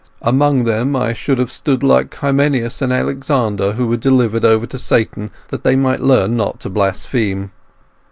Among 0.23 0.63
them 0.63 0.95
I 0.95 1.13
should 1.13 1.37
have 1.37 1.51
stood 1.51 1.83
like 1.83 2.11
Hymenaeus 2.15 2.81
and 2.81 2.91
Alexander, 2.91 3.73
who 3.73 3.85
were 3.85 3.97
delivered 3.97 4.43
over 4.43 4.65
to 4.65 4.79
Satan 4.79 5.29
that 5.49 5.63
they 5.63 5.75
might 5.75 6.01
learn 6.01 6.35
not 6.35 6.59
to 6.61 6.71
blaspheme. 6.71 7.51